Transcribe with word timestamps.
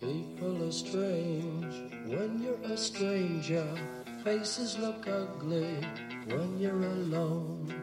People 0.00 0.62
are 0.62 0.70
strange 0.70 1.74
when 2.06 2.40
you're 2.40 2.72
a 2.72 2.76
stranger. 2.76 3.66
Faces 4.22 4.78
look 4.78 5.08
ugly 5.08 5.74
when 6.26 6.60
you're 6.60 6.84
alone. 6.84 7.74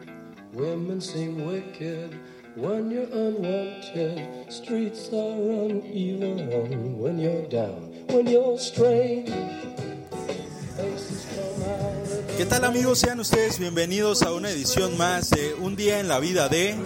Women 0.54 0.98
seem 1.02 1.44
wicked 1.44 2.18
when 2.54 2.90
you're 2.90 3.12
unwanted. 3.12 4.50
Streets 4.50 5.12
are 5.12 5.36
uneven 5.68 6.98
when 6.98 7.18
you're 7.18 7.46
down. 7.48 7.92
When 8.08 8.26
you're 8.26 8.58
strange. 8.58 9.30
¿Qué 12.38 12.46
tal 12.46 12.64
amigos? 12.64 13.00
Sean 13.00 13.20
ustedes 13.20 13.58
bienvenidos 13.58 14.22
a 14.22 14.32
una 14.32 14.48
edición 14.48 14.96
más 14.96 15.28
de 15.30 15.54
Un 15.54 15.76
día 15.76 16.00
en 16.00 16.08
la 16.08 16.18
vida 16.18 16.48
de... 16.48 16.76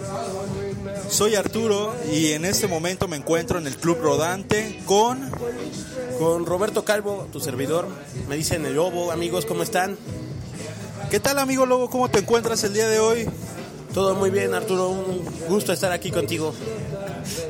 Soy 1.11 1.35
Arturo 1.35 1.93
y 2.09 2.31
en 2.31 2.45
este 2.45 2.67
momento 2.67 3.09
me 3.09 3.17
encuentro 3.17 3.59
en 3.59 3.67
el 3.67 3.75
Club 3.75 3.99
Rodante 4.01 4.81
con... 4.85 5.29
Con 6.17 6.45
Roberto 6.45 6.85
Calvo, 6.85 7.27
tu 7.33 7.41
servidor. 7.41 7.87
Me 8.29 8.37
dicen 8.37 8.65
el 8.65 8.75
lobo, 8.75 9.11
amigos, 9.11 9.45
¿cómo 9.45 9.61
están? 9.61 9.97
¿Qué 11.09 11.19
tal 11.19 11.37
amigo 11.39 11.65
Lobo? 11.65 11.89
¿Cómo 11.89 12.09
te 12.09 12.19
encuentras 12.19 12.63
el 12.63 12.73
día 12.73 12.87
de 12.87 12.99
hoy? 12.99 13.27
Todo 13.93 14.15
muy 14.15 14.29
bien, 14.29 14.53
Arturo. 14.53 14.89
Un 14.89 15.25
gusto 15.49 15.73
estar 15.73 15.91
aquí 15.91 16.11
contigo. 16.11 16.53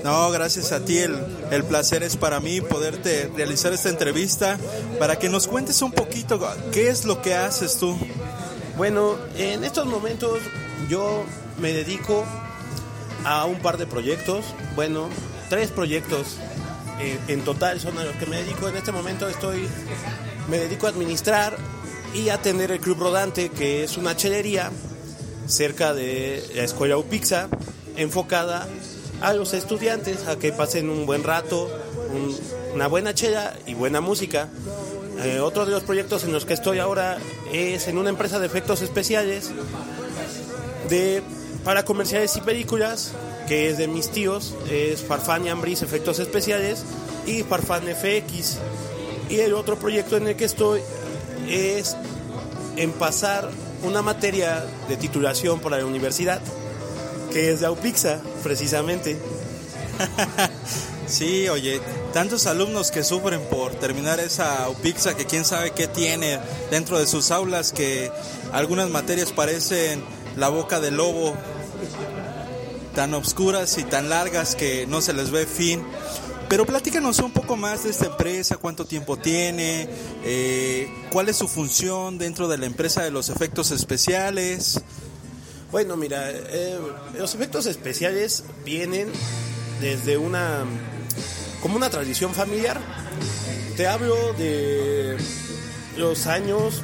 No, 0.04 0.32
gracias 0.32 0.72
a 0.72 0.84
ti. 0.84 0.98
El, 0.98 1.16
el 1.52 1.64
placer 1.66 2.02
es 2.02 2.16
para 2.18 2.40
mí 2.40 2.62
poderte 2.62 3.30
realizar 3.36 3.74
esta 3.74 3.90
entrevista 3.90 4.58
para 4.98 5.20
que 5.20 5.30
nos 5.30 5.48
cuentes 5.48 5.82
un 5.82 5.92
poquito 5.92 6.40
qué 6.72 6.90
es 6.90 7.06
lo 7.06 7.22
que 7.22 7.36
haces 7.36 7.76
tú. 7.76 7.96
Bueno, 8.78 9.18
en 9.38 9.64
estos 9.64 9.86
momentos 9.86 10.40
yo 10.90 11.24
me 11.60 11.74
dedico 11.74 12.26
a 13.26 13.46
un 13.46 13.60
par 13.60 13.78
de 13.78 13.86
proyectos. 13.88 14.46
Bueno, 14.76 15.10
tres 15.50 15.70
proyectos 15.72 16.38
en 17.28 17.42
total 17.42 17.80
son 17.80 17.98
a 17.98 18.04
los 18.04 18.16
que 18.18 18.26
me 18.26 18.38
dedico. 18.44 18.68
En 18.70 18.78
este 18.78 18.92
momento 18.92 19.28
estoy, 19.28 19.68
me 20.50 20.58
dedico 20.60 20.86
a 20.88 20.90
administrar 20.90 21.58
y 22.14 22.30
atender 22.30 22.72
el 22.72 22.80
Club 22.80 23.00
Rodante, 23.00 23.50
que 23.50 23.84
es 23.84 23.98
una 23.98 24.16
chelería 24.16 24.72
cerca 25.48 25.94
de 25.94 26.44
la 26.56 26.64
escuela 26.64 26.98
UPIXA, 26.98 27.48
enfocada 27.98 28.68
a 29.22 29.34
los 29.34 29.54
estudiantes 29.54 30.28
a 30.28 30.38
que 30.38 30.52
pasen 30.52 30.90
un 30.90 31.06
buen 31.06 31.24
rato, 31.24 31.70
un- 32.14 32.38
una 32.74 32.88
buena 32.88 33.14
chela 33.14 33.54
y 33.66 33.74
buena 33.74 34.00
música. 34.02 34.48
Eh, 35.24 35.40
otro 35.40 35.66
de 35.66 35.72
los 35.72 35.84
proyectos 35.84 36.24
en 36.24 36.32
los 36.32 36.46
que 36.46 36.54
estoy 36.54 36.80
ahora 36.80 37.18
es 37.52 37.88
en 37.88 37.98
una 37.98 38.10
empresa 38.10 38.40
de 38.40 38.46
efectos 38.48 38.82
especiales 38.82 39.52
de, 40.90 41.22
para 41.64 41.86
comerciales 41.86 42.36
y 42.36 42.42
películas, 42.42 43.12
que 43.48 43.70
es 43.70 43.78
de 43.78 43.88
mis 43.88 44.10
tíos, 44.10 44.56
es 44.70 45.02
Farfán 45.02 45.46
y 45.46 45.50
Ambris 45.50 45.82
Efectos 45.82 46.20
Especiales 46.20 46.84
y 47.26 47.44
Farfán 47.44 47.84
FX. 47.84 48.58
Y 49.30 49.40
el 49.40 49.54
otro 49.54 49.78
proyecto 49.78 50.18
en 50.18 50.28
el 50.28 50.36
que 50.36 50.46
estoy 50.46 50.82
es 51.48 51.96
en 52.78 52.92
pasar 52.92 53.50
una 53.84 54.02
materia 54.02 54.66
de 54.88 54.98
titulación 54.98 55.60
para 55.60 55.78
la 55.78 55.86
universidad, 55.86 56.42
que 57.32 57.52
es 57.52 57.62
de 57.62 57.68
AUPIXA, 57.68 58.22
precisamente. 58.44 59.18
Sí, 61.12 61.50
oye, 61.50 61.82
tantos 62.14 62.48
alumnos 62.48 62.90
que 62.90 63.04
sufren 63.04 63.42
por 63.42 63.76
terminar 63.76 64.22
esa 64.22 64.70
UPIXA 64.70 65.18
que 65.18 65.26
quién 65.26 65.44
sabe 65.44 65.72
qué 65.72 65.88
tiene 65.88 66.40
dentro 66.70 66.98
de 66.98 67.06
sus 67.06 67.32
aulas 67.32 67.74
que 67.74 68.10
algunas 68.54 68.90
materias 68.90 69.34
parecen 69.34 70.02
la 70.38 70.50
boca 70.50 70.80
del 70.80 70.98
lobo, 70.98 71.36
tan 72.96 73.14
obscuras 73.14 73.78
y 73.78 73.84
tan 73.84 74.10
largas 74.10 74.56
que 74.56 74.86
no 74.88 75.02
se 75.02 75.14
les 75.14 75.32
ve 75.32 75.46
fin. 75.46 75.84
Pero 76.50 76.66
platícanos 76.66 77.20
un 77.20 77.32
poco 77.32 77.56
más 77.56 77.86
de 77.86 77.92
esta 77.92 78.08
empresa, 78.08 78.58
cuánto 78.58 78.86
tiempo 78.86 79.16
tiene, 79.16 79.88
eh, 80.26 80.94
cuál 81.10 81.30
es 81.30 81.38
su 81.38 81.48
función 81.48 82.18
dentro 82.18 82.50
de 82.50 82.58
la 82.58 82.66
empresa 82.66 83.04
de 83.04 83.12
los 83.12 83.30
efectos 83.30 83.72
especiales. 83.72 84.82
Bueno, 85.72 85.96
mira, 85.96 86.30
eh, 86.30 86.78
los 87.18 87.34
efectos 87.36 87.66
especiales 87.68 88.44
vienen 88.66 89.10
desde 89.80 90.18
una 90.18 90.66
como 91.62 91.78
una 91.78 91.90
tradición 91.90 92.34
familiar. 92.34 92.82
Te 93.78 93.88
hablo 93.88 94.34
de 94.34 95.16
los 95.98 96.28
años 96.28 96.82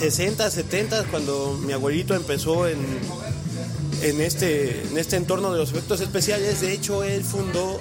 60, 0.00 0.50
70, 0.50 1.04
cuando 1.10 1.60
mi 1.62 1.74
abuelito 1.74 2.14
empezó 2.14 2.66
en, 2.66 2.78
en, 4.00 4.20
este, 4.22 4.80
en 4.88 4.96
este 4.96 5.16
entorno 5.16 5.52
de 5.52 5.58
los 5.58 5.72
efectos 5.72 6.00
especiales. 6.00 6.62
De 6.62 6.72
hecho, 6.72 7.04
él 7.04 7.22
fundó, 7.22 7.78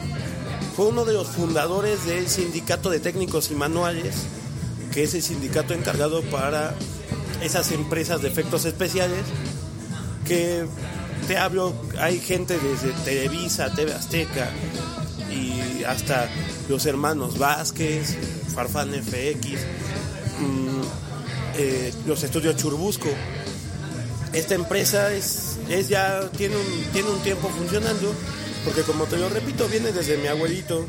fue 0.76 0.88
uno 0.88 1.06
de 1.06 1.14
los 1.14 1.28
fundadores 1.30 2.06
del 2.06 2.28
Sindicato 2.28 2.90
de 2.90 3.00
Técnicos 3.00 3.52
y 3.52 3.56
Manuales, 3.56 4.16
que 4.92 5.04
es 5.04 5.14
el 5.14 5.24
sindicato 5.24 5.74
encargado 5.74 6.22
para 6.24 6.76
esas 7.42 7.72
empresas 7.72 8.22
de 8.22 8.28
efectos 8.28 8.66
especiales 8.66 9.22
que 10.28 10.66
te 11.26 11.38
hablo, 11.38 11.74
hay 12.00 12.20
gente 12.20 12.60
desde 12.60 12.92
Televisa, 13.06 13.74
TV 13.74 13.94
Azteca 13.94 14.50
y 15.32 15.86
hasta 15.86 16.30
los 16.68 16.86
hermanos 16.86 17.38
Vázquez, 17.38 18.18
Farfán 18.54 18.92
FX, 18.94 19.62
mm, 20.40 21.09
eh, 21.60 21.94
los 22.08 22.24
estudios 22.24 22.56
Churbusco. 22.56 23.10
Esta 24.32 24.56
empresa 24.56 25.12
es, 25.14 25.58
es 25.70 25.90
ya 25.90 26.30
tiene 26.38 26.56
un, 26.56 26.84
tiene 26.94 27.10
un 27.10 27.20
tiempo 27.20 27.50
funcionando, 27.50 28.14
porque 28.64 28.84
como 28.84 29.06
te 29.06 29.18
lo 29.18 29.28
repito, 29.28 29.68
viene 29.68 29.92
desde 29.92 30.18
mi 30.18 30.28
abuelito. 30.28 30.86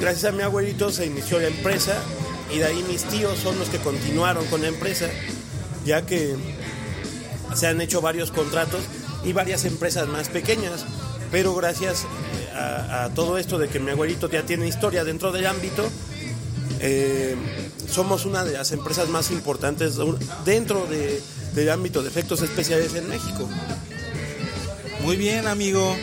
Gracias 0.00 0.32
a 0.32 0.36
mi 0.36 0.42
abuelito 0.42 0.90
se 0.90 1.06
inició 1.06 1.38
la 1.38 1.48
empresa 1.48 2.02
y 2.52 2.58
de 2.58 2.64
ahí 2.64 2.84
mis 2.88 3.04
tíos 3.04 3.38
son 3.38 3.58
los 3.58 3.68
que 3.68 3.78
continuaron 3.78 4.44
con 4.46 4.62
la 4.62 4.68
empresa, 4.68 5.06
ya 5.84 6.04
que 6.04 6.34
se 7.54 7.66
han 7.68 7.80
hecho 7.80 8.00
varios 8.00 8.32
contratos 8.32 8.80
y 9.24 9.32
varias 9.32 9.64
empresas 9.64 10.08
más 10.08 10.28
pequeñas, 10.28 10.84
pero 11.30 11.54
gracias 11.54 12.04
eh, 12.04 12.56
a, 12.56 13.04
a 13.04 13.14
todo 13.14 13.38
esto 13.38 13.58
de 13.58 13.68
que 13.68 13.78
mi 13.78 13.90
abuelito 13.90 14.28
ya 14.28 14.42
tiene 14.42 14.66
historia 14.66 15.04
dentro 15.04 15.30
del 15.30 15.46
ámbito, 15.46 15.88
eh, 16.80 17.36
somos 17.90 18.24
una 18.24 18.44
de 18.44 18.52
las 18.52 18.72
empresas 18.72 19.08
más 19.08 19.30
importantes 19.30 19.94
dentro 20.44 20.86
de- 20.86 21.20
del 21.54 21.70
ámbito 21.70 22.02
de 22.02 22.08
efectos 22.08 22.42
especiales 22.42 22.94
en 22.94 23.08
México. 23.08 23.48
Muy 25.02 25.16
bien, 25.16 25.46
amigo. 25.46 25.96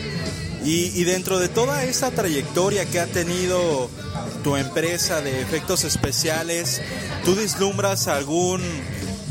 Y, 0.64 0.86
y 1.00 1.04
dentro 1.04 1.38
de 1.38 1.48
toda 1.48 1.84
esta 1.84 2.10
trayectoria 2.12 2.86
que 2.86 3.00
ha 3.00 3.06
tenido 3.06 3.90
tu 4.44 4.56
empresa 4.58 5.22
de 5.22 5.40
efectos 5.42 5.84
especiales, 5.84 6.82
¿tú 7.24 7.36
vislumbras 7.36 8.08
algún 8.08 8.62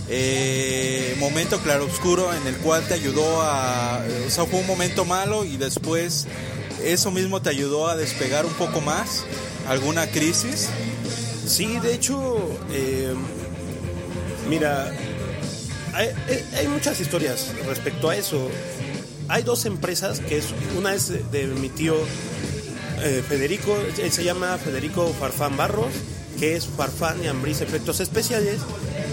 eh, 0.08 1.16
momento 1.18 1.58
claroscuro 1.60 2.32
en 2.32 2.46
el 2.46 2.54
cual 2.58 2.86
te 2.86 2.94
ayudó 2.94 3.42
a... 3.42 4.04
O 4.26 4.30
sea, 4.30 4.44
fue 4.44 4.60
un 4.60 4.66
momento 4.66 5.04
malo 5.04 5.44
y 5.44 5.56
después 5.56 6.26
eso 6.84 7.10
mismo 7.10 7.42
te 7.42 7.50
ayudó 7.50 7.88
a 7.88 7.96
despegar 7.96 8.46
un 8.46 8.52
poco 8.54 8.80
más? 8.80 9.24
¿Alguna 9.66 10.06
crisis? 10.06 10.68
Sí, 11.46 11.78
de 11.80 11.94
hecho, 11.94 12.33
mira, 14.54 14.92
hay, 15.94 16.68
muchas 16.68 17.00
historias 17.00 17.52
respecto 17.66 18.08
a 18.08 18.16
eso. 18.16 18.48
Hay 19.28 19.42
dos 19.42 19.64
empresas, 19.64 20.20
que 20.20 20.38
es 20.38 20.46
una 20.78 20.94
es 20.94 21.08
de, 21.32 21.46
mi 21.48 21.68
tío 21.68 21.96
eh, 23.02 23.22
Federico, 23.28 23.76
él 24.00 24.12
se 24.12 24.22
llama 24.22 24.56
Federico 24.58 25.12
Farfán 25.18 25.56
Barros, 25.56 25.92
que 26.38 26.54
es 26.54 26.66
Farfán 26.66 27.22
y 27.24 27.26
Ambris 27.26 27.62
Efectos 27.62 27.98
Especiales, 27.98 28.60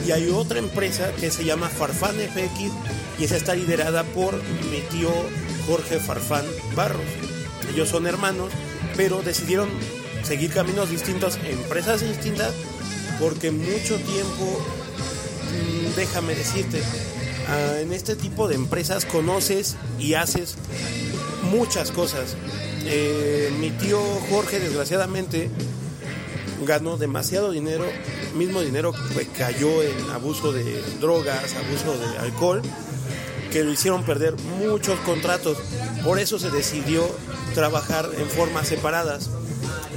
y 0.05 0.11
hay 0.11 0.29
otra 0.29 0.59
empresa 0.59 1.11
que 1.19 1.31
se 1.31 1.43
llama 1.43 1.69
Farfán 1.69 2.15
FX 2.15 2.71
y 3.19 3.23
esa 3.23 3.37
está 3.37 3.55
liderada 3.55 4.03
por 4.03 4.35
mi 4.35 4.81
tío 4.91 5.11
Jorge 5.65 5.99
Farfán 5.99 6.45
Barros. 6.75 7.01
Ellos 7.73 7.89
son 7.89 8.05
hermanos, 8.05 8.51
pero 8.95 9.23
decidieron 9.23 9.69
seguir 10.23 10.51
caminos 10.51 10.91
distintos, 10.91 11.39
empresas 11.49 12.01
distintas, 12.01 12.53
porque 13.19 13.51
mucho 13.51 13.97
tiempo, 13.97 14.65
déjame 15.95 16.35
decirte, 16.35 16.81
ah, 17.47 17.79
en 17.79 17.93
este 17.93 18.15
tipo 18.15 18.47
de 18.47 18.55
empresas 18.55 19.05
conoces 19.05 19.75
y 19.99 20.13
haces 20.13 20.55
muchas 21.51 21.91
cosas. 21.91 22.35
Eh, 22.85 23.51
mi 23.59 23.69
tío 23.71 23.99
Jorge, 24.29 24.59
desgraciadamente, 24.59 25.49
ganó 26.65 26.97
demasiado 26.97 27.51
dinero, 27.51 27.85
mismo 28.35 28.61
dinero 28.61 28.93
que 28.93 29.27
cayó 29.27 29.81
en 29.83 30.09
abuso 30.11 30.51
de 30.51 30.81
drogas, 30.99 31.55
abuso 31.55 31.97
de 31.97 32.17
alcohol, 32.17 32.61
que 33.51 33.63
lo 33.63 33.71
hicieron 33.71 34.03
perder 34.03 34.35
muchos 34.59 34.99
contratos. 35.01 35.57
Por 36.03 36.19
eso 36.19 36.39
se 36.39 36.49
decidió 36.49 37.07
trabajar 37.53 38.09
en 38.17 38.27
formas 38.27 38.67
separadas. 38.67 39.29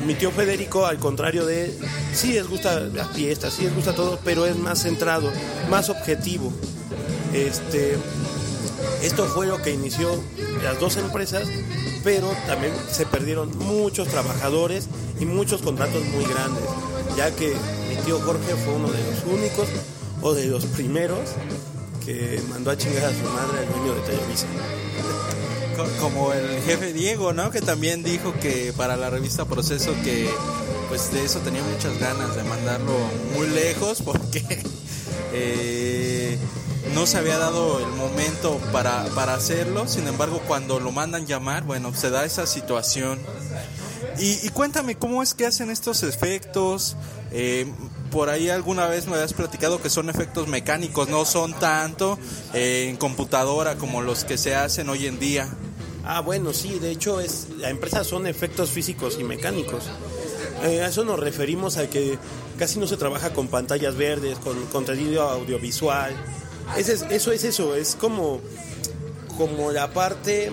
Mi 0.06 0.14
tío 0.14 0.30
Federico, 0.30 0.84
al 0.84 0.98
contrario 0.98 1.46
de 1.46 1.64
él, 1.64 1.78
sí 2.12 2.32
les 2.32 2.46
gusta 2.46 2.80
las 2.80 3.10
fiestas, 3.12 3.54
sí 3.54 3.62
les 3.62 3.74
gusta 3.74 3.94
todo, 3.94 4.18
pero 4.22 4.44
es 4.44 4.56
más 4.56 4.82
centrado, 4.82 5.32
más 5.70 5.88
objetivo. 5.88 6.52
Este, 7.32 7.96
esto 9.02 9.24
fue 9.26 9.46
lo 9.46 9.62
que 9.62 9.70
inició 9.70 10.10
las 10.62 10.78
dos 10.78 10.98
empresas, 10.98 11.48
pero 12.02 12.30
también 12.46 12.74
se 12.90 13.06
perdieron 13.06 13.56
muchos 13.56 14.08
trabajadores 14.08 14.88
y 15.18 15.24
muchos 15.24 15.62
contratos 15.62 16.04
muy 16.04 16.24
grandes, 16.24 16.64
ya 17.16 17.34
que 17.34 17.54
mi 17.88 17.96
tío 18.04 18.20
Jorge 18.20 18.54
fue 18.56 18.74
uno 18.74 18.90
de 18.90 18.98
los 19.10 19.24
únicos 19.24 19.68
o 20.20 20.34
de 20.34 20.46
los 20.46 20.66
primeros 20.66 21.30
que 22.04 22.42
mandó 22.50 22.70
a 22.70 22.76
chingar 22.76 23.04
a 23.04 23.10
su 23.10 23.24
madre 23.24 23.60
al 23.60 23.72
dueño 23.72 23.94
de 23.94 24.00
Televisa. 24.02 24.46
Co- 25.76 25.88
Como 26.00 26.32
el 26.32 26.60
jefe 26.62 26.92
Diego, 26.92 27.32
¿no? 27.32 27.50
Que 27.50 27.60
también 27.60 28.02
dijo 28.02 28.32
que 28.40 28.72
para 28.76 28.96
la 28.96 29.10
revista 29.10 29.44
Proceso 29.44 29.94
que 30.04 30.28
pues 30.88 31.12
de 31.12 31.24
eso 31.24 31.40
tenía 31.40 31.62
muchas 31.62 31.98
ganas 31.98 32.36
de 32.36 32.44
mandarlo 32.44 32.92
muy 33.34 33.48
lejos 33.48 34.02
porque 34.04 34.62
eh, 35.32 36.38
no 36.94 37.06
se 37.06 37.18
había 37.18 37.38
dado 37.38 37.80
el 37.80 37.88
momento 37.92 38.58
para, 38.72 39.04
para 39.14 39.34
hacerlo. 39.34 39.88
Sin 39.88 40.06
embargo, 40.06 40.40
cuando 40.46 40.78
lo 40.80 40.92
mandan 40.92 41.26
llamar, 41.26 41.64
bueno, 41.64 41.94
se 41.94 42.10
da 42.10 42.24
esa 42.24 42.46
situación. 42.46 43.18
Y, 44.18 44.46
y 44.46 44.48
cuéntame, 44.50 44.96
¿cómo 44.96 45.22
es 45.22 45.34
que 45.34 45.46
hacen 45.46 45.70
estos 45.70 46.02
efectos? 46.04 46.96
Eh, 47.32 47.66
por 48.14 48.30
ahí 48.30 48.48
alguna 48.48 48.86
vez 48.86 49.08
me 49.08 49.14
habías 49.16 49.32
platicado 49.32 49.82
que 49.82 49.90
son 49.90 50.08
efectos 50.08 50.46
mecánicos, 50.46 51.08
no 51.08 51.24
son 51.24 51.52
tanto 51.58 52.16
eh, 52.54 52.86
en 52.88 52.96
computadora 52.96 53.74
como 53.74 54.02
los 54.02 54.24
que 54.24 54.38
se 54.38 54.54
hacen 54.54 54.88
hoy 54.88 55.08
en 55.08 55.18
día. 55.18 55.48
Ah, 56.04 56.20
bueno, 56.20 56.52
sí, 56.52 56.78
de 56.78 56.92
hecho 56.92 57.18
es 57.18 57.48
la 57.58 57.70
empresa 57.70 58.04
son 58.04 58.28
efectos 58.28 58.70
físicos 58.70 59.16
y 59.18 59.24
mecánicos. 59.24 59.86
Eh, 60.62 60.80
a 60.82 60.86
eso 60.86 61.04
nos 61.04 61.18
referimos 61.18 61.76
a 61.76 61.90
que 61.90 62.16
casi 62.56 62.78
no 62.78 62.86
se 62.86 62.96
trabaja 62.96 63.32
con 63.32 63.48
pantallas 63.48 63.96
verdes, 63.96 64.38
con 64.38 64.64
contenido 64.66 65.22
audiovisual. 65.28 66.14
Ese 66.76 66.92
es- 66.92 67.02
eso 67.10 67.32
es 67.32 67.42
eso, 67.42 67.74
es 67.74 67.96
como, 67.96 68.40
como 69.36 69.72
la 69.72 69.92
parte 69.92 70.52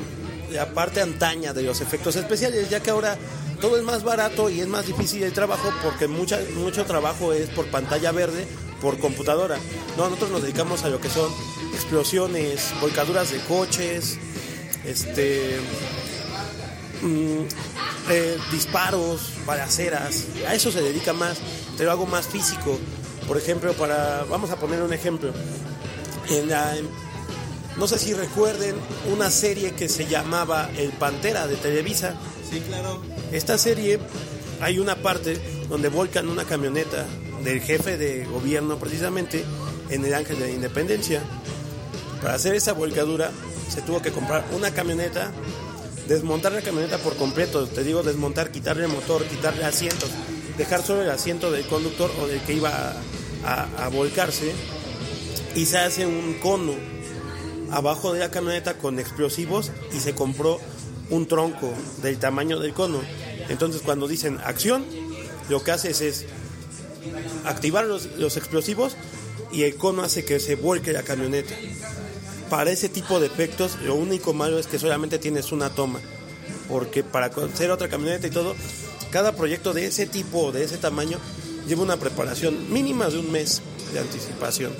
la 0.51 0.73
parte 0.73 0.99
antaña 0.99 1.53
de 1.53 1.61
los 1.61 1.79
efectos 1.79 2.17
especiales, 2.17 2.69
ya 2.69 2.81
que 2.81 2.89
ahora 2.89 3.17
todo 3.61 3.77
es 3.77 3.83
más 3.83 4.03
barato 4.03 4.49
y 4.49 4.59
es 4.59 4.67
más 4.67 4.87
difícil 4.87 5.23
el 5.23 5.31
trabajo 5.31 5.71
porque 5.83 6.07
mucha, 6.07 6.39
mucho 6.55 6.83
trabajo 6.85 7.31
es 7.31 7.49
por 7.49 7.67
pantalla 7.67 8.11
verde, 8.11 8.47
por 8.81 8.99
computadora. 8.99 9.57
No, 9.97 10.05
nosotros 10.05 10.31
nos 10.31 10.41
dedicamos 10.41 10.83
a 10.83 10.89
lo 10.89 10.99
que 10.99 11.09
son 11.09 11.31
explosiones, 11.73 12.73
volcaduras 12.81 13.31
de 13.31 13.39
coches, 13.41 14.17
este 14.85 15.59
mm, 17.03 17.43
eh, 18.09 18.37
disparos, 18.51 19.21
balaceras, 19.45 20.25
a 20.47 20.55
eso 20.55 20.71
se 20.71 20.81
dedica 20.81 21.13
más, 21.13 21.37
pero 21.77 21.91
algo 21.91 22.07
más 22.07 22.27
físico. 22.27 22.79
Por 23.27 23.37
ejemplo, 23.37 23.73
para, 23.73 24.23
vamos 24.23 24.49
a 24.49 24.57
poner 24.57 24.81
un 24.81 24.91
ejemplo. 24.91 25.31
No 27.77 27.87
sé 27.87 27.99
si 27.99 28.13
recuerden 28.13 28.75
una 29.11 29.29
serie 29.29 29.71
que 29.71 29.87
se 29.87 30.05
llamaba 30.07 30.69
El 30.77 30.91
Pantera 30.91 31.47
de 31.47 31.55
Televisa. 31.55 32.15
Sí, 32.51 32.59
claro. 32.67 33.01
Esta 33.31 33.57
serie 33.57 33.99
hay 34.59 34.79
una 34.79 34.95
parte 34.97 35.39
donde 35.69 35.89
volcan 35.89 36.27
una 36.27 36.45
camioneta 36.45 37.05
del 37.43 37.61
jefe 37.61 37.97
de 37.97 38.25
gobierno 38.25 38.77
precisamente 38.77 39.43
en 39.89 40.05
el 40.05 40.13
Ángel 40.13 40.37
de 40.39 40.47
la 40.47 40.51
Independencia. 40.53 41.21
Para 42.21 42.35
hacer 42.35 42.53
esa 42.55 42.73
volcadura 42.73 43.31
se 43.69 43.81
tuvo 43.81 44.01
que 44.01 44.11
comprar 44.11 44.45
una 44.53 44.71
camioneta, 44.71 45.31
desmontar 46.07 46.51
la 46.51 46.61
camioneta 46.61 46.97
por 46.97 47.15
completo, 47.15 47.65
te 47.67 47.83
digo 47.83 48.03
desmontar, 48.03 48.51
quitarle 48.51 48.83
el 48.85 48.91
motor, 48.91 49.23
quitarle 49.25 49.63
asientos, 49.63 50.09
dejar 50.57 50.83
solo 50.83 51.01
el 51.03 51.09
asiento 51.09 51.49
del 51.51 51.65
conductor 51.65 52.11
o 52.21 52.27
del 52.27 52.41
que 52.41 52.53
iba 52.53 52.69
a, 52.69 52.93
a- 53.45 53.85
a 53.85 53.87
volcarse 53.89 54.51
y 55.55 55.65
se 55.65 55.77
hace 55.79 56.05
un 56.05 56.35
cono 56.41 56.73
abajo 57.71 58.13
de 58.13 58.19
la 58.19 58.29
camioneta 58.29 58.73
con 58.77 58.99
explosivos 58.99 59.71
y 59.95 59.99
se 59.99 60.13
compró 60.13 60.59
un 61.11 61.27
tronco 61.27 61.71
del 62.01 62.17
tamaño 62.17 62.59
del 62.59 62.73
cono. 62.73 63.01
Entonces 63.49 63.81
cuando 63.83 64.07
dicen 64.07 64.39
acción, 64.43 64.83
lo 65.49 65.63
que 65.63 65.71
haces 65.71 66.01
es 66.01 66.25
activar 67.45 67.85
los, 67.85 68.07
los 68.17 68.37
explosivos 68.37 68.95
y 69.51 69.63
el 69.63 69.75
cono 69.75 70.01
hace 70.01 70.25
que 70.25 70.39
se 70.39 70.55
vuelque 70.55 70.93
la 70.93 71.03
camioneta. 71.03 71.53
Para 72.49 72.71
ese 72.71 72.89
tipo 72.89 73.19
de 73.19 73.27
efectos, 73.27 73.77
lo 73.83 73.95
único 73.95 74.33
malo 74.33 74.59
es 74.59 74.67
que 74.67 74.79
solamente 74.79 75.19
tienes 75.19 75.51
una 75.51 75.69
toma. 75.69 75.99
Porque 76.67 77.03
para 77.03 77.27
hacer 77.27 77.71
otra 77.71 77.89
camioneta 77.89 78.27
y 78.27 78.31
todo, 78.31 78.55
cada 79.09 79.35
proyecto 79.35 79.73
de 79.73 79.85
ese 79.85 80.05
tipo 80.05 80.51
de 80.51 80.63
ese 80.63 80.77
tamaño 80.77 81.17
lleva 81.67 81.83
una 81.83 81.97
preparación 81.97 82.71
mínima 82.71 83.09
de 83.09 83.19
un 83.19 83.31
mes 83.31 83.61
de 83.93 83.99
anticipación. 83.99 84.73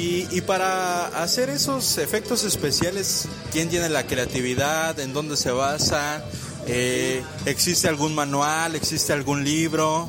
Y, 0.00 0.42
para 0.42 1.08
hacer 1.08 1.50
esos 1.50 1.98
efectos 1.98 2.44
especiales, 2.44 3.26
¿quién 3.50 3.68
tiene 3.68 3.88
la 3.88 4.06
creatividad? 4.06 4.96
¿En 5.00 5.12
dónde 5.12 5.36
se 5.36 5.50
basa? 5.50 6.24
Eh, 6.68 7.20
¿Existe 7.46 7.88
algún 7.88 8.14
manual? 8.14 8.76
¿Existe 8.76 9.12
algún 9.12 9.42
libro? 9.42 10.08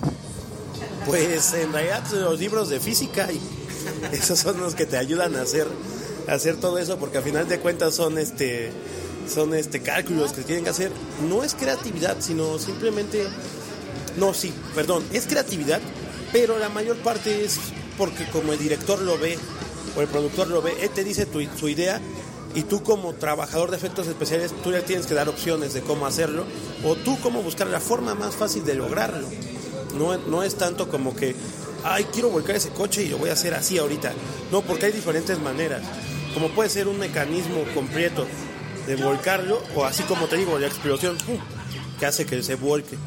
Pues 1.07 1.53
en 1.53 1.73
realidad 1.73 2.03
los 2.11 2.39
libros 2.39 2.69
de 2.69 2.79
física 2.79 3.31
y 3.31 3.41
esos 4.15 4.37
son 4.37 4.59
los 4.59 4.75
que 4.75 4.85
te 4.85 4.95
ayudan 4.95 5.35
a 5.35 5.41
hacer 5.41 5.65
a 6.27 6.33
hacer 6.33 6.57
todo 6.57 6.77
eso 6.77 6.99
porque 6.99 7.17
al 7.17 7.23
final 7.23 7.47
de 7.49 7.59
cuentas 7.59 7.95
son 7.95 8.19
este 8.19 8.71
son 9.27 9.55
este 9.55 9.81
cálculos 9.81 10.33
que 10.33 10.43
tienen 10.43 10.65
que 10.65 10.69
hacer. 10.69 10.91
No 11.27 11.43
es 11.43 11.55
creatividad, 11.55 12.17
sino 12.19 12.59
simplemente 12.59 13.25
no, 14.17 14.35
sí, 14.35 14.53
perdón, 14.75 15.03
es 15.13 15.25
creatividad, 15.25 15.81
pero 16.31 16.59
la 16.59 16.69
mayor 16.69 16.97
parte 16.97 17.43
es 17.43 17.57
porque 17.97 18.25
como 18.29 18.53
el 18.53 18.59
director 18.59 19.01
lo 19.01 19.17
ve 19.17 19.39
o 19.95 20.01
el 20.01 20.07
productor 20.07 20.47
lo 20.47 20.61
ve, 20.61 20.73
él 20.81 20.89
te 20.89 21.03
dice 21.03 21.25
tu, 21.25 21.41
su 21.57 21.69
idea 21.69 22.01
y 22.55 22.63
tú 22.63 22.81
como 22.83 23.13
trabajador 23.13 23.71
de 23.71 23.77
efectos 23.77 24.07
especiales, 24.07 24.51
tú 24.63 24.71
le 24.71 24.81
tienes 24.81 25.05
que 25.05 25.13
dar 25.13 25.29
opciones 25.29 25.73
de 25.73 25.81
cómo 25.81 26.07
hacerlo 26.07 26.45
o 26.83 26.95
tú 26.95 27.17
cómo 27.21 27.43
buscar 27.43 27.67
la 27.67 27.79
forma 27.79 28.15
más 28.15 28.35
fácil 28.35 28.65
de 28.65 28.75
lograrlo. 28.75 29.27
No, 29.97 30.17
no 30.17 30.43
es 30.43 30.55
tanto 30.55 30.89
como 30.89 31.15
que, 31.15 31.35
ay, 31.83 32.05
quiero 32.11 32.29
volcar 32.29 32.55
ese 32.55 32.69
coche 32.69 33.03
y 33.03 33.09
lo 33.09 33.17
voy 33.17 33.29
a 33.29 33.33
hacer 33.33 33.53
así 33.53 33.77
ahorita. 33.77 34.13
No, 34.51 34.61
porque 34.61 34.87
hay 34.87 34.91
diferentes 34.91 35.39
maneras. 35.39 35.81
Como 36.33 36.49
puede 36.49 36.69
ser 36.69 36.87
un 36.87 36.99
mecanismo 36.99 37.63
completo 37.73 38.25
de 38.87 38.95
volcarlo 38.95 39.61
o 39.75 39.85
así 39.85 40.03
como 40.03 40.27
te 40.27 40.37
digo, 40.37 40.57
la 40.57 40.67
explosión 40.67 41.17
¡pum! 41.17 41.37
que 41.99 42.05
hace 42.05 42.25
que 42.25 42.41
se 42.41 42.55
vuelque. 42.55 42.97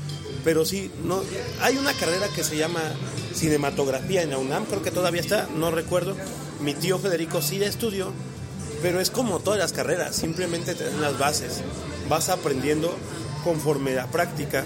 Pero 0.44 0.64
sí, 0.64 0.90
no, 1.04 1.22
hay 1.60 1.76
una 1.76 1.92
carrera 1.94 2.28
que 2.34 2.44
se 2.44 2.56
llama 2.56 2.80
cinematografía 3.34 4.22
en 4.22 4.30
la 4.30 4.38
UNAM, 4.38 4.66
creo 4.66 4.82
que 4.82 4.90
todavía 4.90 5.20
está, 5.20 5.48
no 5.56 5.70
recuerdo. 5.70 6.16
Mi 6.62 6.75
tío 6.75 6.99
Federico 6.99 7.42
sí 7.42 7.59
la 7.59 7.66
estudió, 7.66 8.12
pero 8.83 9.00
es 9.00 9.11
como 9.11 9.40
todas 9.40 9.59
las 9.59 9.73
carreras, 9.73 10.14
simplemente 10.14 10.75
te 10.75 10.85
dan 10.85 11.00
las 11.00 11.19
bases, 11.19 11.61
vas 12.09 12.28
aprendiendo 12.28 12.97
conforme 13.42 13.95
la 13.95 14.07
práctica. 14.07 14.64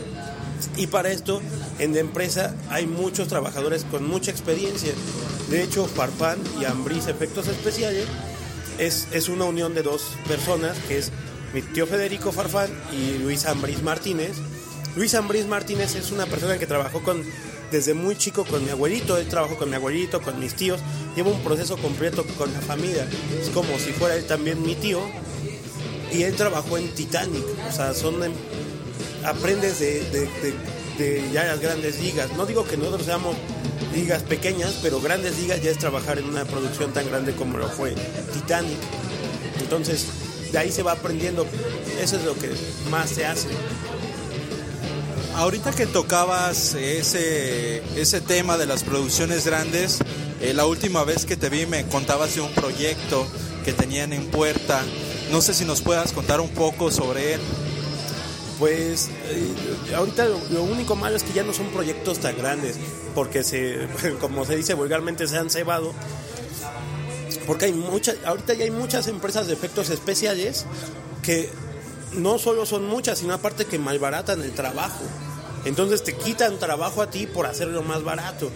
Y 0.77 0.89
para 0.89 1.11
esto, 1.11 1.41
en 1.79 1.95
la 1.95 2.01
empresa 2.01 2.55
hay 2.69 2.87
muchos 2.87 3.29
trabajadores 3.29 3.85
con 3.85 4.07
mucha 4.07 4.31
experiencia. 4.31 4.93
De 5.49 5.63
hecho, 5.63 5.87
Farfán 5.87 6.39
y 6.61 6.67
Ambris 6.67 7.07
Efectos 7.07 7.49
Especiales 7.49 8.05
es, 8.79 9.09
es 9.13 9.31
una 9.31 9.47
unión 9.47 9.75
de 9.75 9.83
dos 9.83 10.03
personas, 10.29 10.77
que 10.89 10.99
es 10.99 11.13
mi 11.55 11.63
tío 11.63 11.87
Federico 11.87 12.31
Farfán 12.31 12.71
y 12.93 13.19
Luis 13.19 13.47
Ambris 13.47 13.83
Martínez. 13.83 14.33
Luis 14.97 15.15
Ambris 15.15 15.47
Martínez 15.47 15.95
es 15.95 16.11
una 16.11 16.27
persona 16.27 16.59
que 16.59 16.67
trabajó 16.67 17.03
con, 17.03 17.23
desde 17.71 17.95
muy 17.95 18.17
chico 18.17 18.45
con 18.45 18.65
mi 18.65 18.71
abuelito, 18.71 19.17
él 19.17 19.29
trabajó 19.29 19.57
con 19.57 19.69
mi 19.71 19.77
abuelito, 19.77 20.21
con 20.23 20.39
mis 20.39 20.55
tíos, 20.55 20.81
lleva 21.17 21.31
un 21.31 21.41
proceso 21.43 21.77
completo 21.77 22.25
con 22.39 22.53
la 22.53 22.61
familia, 22.61 23.09
es 23.41 23.49
como 23.51 23.79
si 23.79 23.93
fuera 23.93 24.15
él 24.17 24.25
también 24.27 24.63
mi 24.63 24.75
tío, 24.75 25.01
y 26.13 26.23
él 26.23 26.35
trabajó 26.37 26.79
en 26.79 26.89
Titanic, 26.95 27.45
o 27.69 27.73
sea, 27.73 27.93
son, 27.95 28.23
em- 28.23 28.33
aprendes 29.25 29.81
de, 29.81 30.01
de- 30.11 30.21
de- 30.21 30.77
de 30.99 31.31
ya 31.33 31.45
las 31.45 31.61
grandes 31.61 32.01
ligas. 32.01 32.31
No 32.37 32.47
digo 32.47 32.65
que 32.65 32.77
nosotros 32.79 33.05
seamos 33.05 33.37
ligas 33.95 34.23
pequeñas, 34.23 34.79
pero 34.83 35.01
grandes 35.01 35.37
ligas 35.39 35.61
ya 35.63 35.71
es 35.71 35.79
trabajar 35.79 36.19
en 36.19 36.25
una 36.27 36.45
producción 36.47 36.93
tan 36.93 37.07
grande 37.09 37.35
como 37.35 37.59
lo 37.59 37.69
fue 37.69 37.95
Titanic. 38.33 38.79
Entonces, 39.61 40.07
de 40.53 40.59
ahí 40.59 40.71
se 40.73 40.83
va 40.83 40.93
aprendiendo. 40.93 41.45
Eso 42.01 42.17
es 42.17 42.25
lo 42.25 42.35
que 42.35 42.51
más 42.91 43.11
se 43.11 43.27
hace. 43.27 43.49
Ahorita 45.37 45.71
que 45.73 45.87
tocabas 45.87 46.75
ese, 46.75 47.83
ese 48.01 48.23
tema 48.23 48.57
de 48.57 48.65
las 48.65 48.83
producciones 48.83 49.45
grandes, 49.45 49.99
eh, 50.41 50.55
la 50.55 50.65
última 50.65 51.05
vez 51.05 51.27
que 51.27 51.37
te 51.37 51.51
vi 51.51 51.67
me 51.67 51.87
contabas 51.89 52.35
de 52.35 52.41
un 52.41 52.51
proyecto 52.55 53.27
que 53.63 53.75
tenían 53.75 54.15
en 54.15 54.31
puerta. 54.31 54.83
No 55.31 55.43
sé 55.43 55.53
si 55.53 55.67
nos 55.67 55.83
puedas 55.83 56.15
contar 56.15 56.41
un 56.41 56.49
poco 56.49 56.91
sobre 56.91 57.35
él. 57.35 57.41
Pues 58.59 59.11
eh, 59.27 59.95
ahorita 59.95 60.25
lo, 60.25 60.41
lo 60.53 60.63
único 60.63 60.97
malo 60.97 61.17
es 61.17 61.23
que 61.23 61.35
ya 61.35 61.43
no 61.43 61.53
son 61.53 61.67
proyectos 61.67 62.19
tan 62.19 62.35
grandes, 62.39 62.77
porque 63.15 63.45
se, 63.45 63.89
como 64.23 64.47
se 64.47 64.57
dice 64.57 64.73
vulgarmente, 64.73 65.29
se 65.29 65.37
han 65.37 65.51
cebado. 65.51 65.93
Porque 67.47 67.67
hay 67.67 67.73
muchas, 67.75 68.17
ahorita 68.25 68.55
ya 68.55 68.65
hay 68.65 68.71
muchas 68.71 69.07
empresas 69.07 69.47
de 69.49 69.53
efectos 69.53 69.91
especiales 69.91 70.65
que 71.23 71.51
no 72.15 72.39
solo 72.39 72.65
son 72.65 72.87
muchas, 72.87 73.19
sino 73.19 73.35
aparte 73.35 73.67
que 73.67 73.79
malbaratan 73.79 74.41
el 74.41 74.53
trabajo. 74.53 75.05
Entonces 75.67 76.05
te 76.05 76.15
quitan 76.15 76.61
trabajo 76.61 77.03
a 77.03 77.11
ti 77.11 77.27
por 77.27 77.45
hacerlo 77.45 77.83
más 77.83 78.05
barato. 78.05 78.51